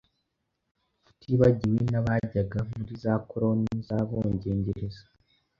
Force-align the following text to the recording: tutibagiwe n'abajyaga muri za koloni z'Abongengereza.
tutibagiwe 1.05 1.79
n'abajyaga 1.91 2.59
muri 2.71 2.93
za 3.03 3.13
koloni 3.29 3.69
z'Abongengereza. 3.87 5.03